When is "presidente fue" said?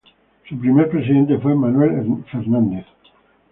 0.89-1.53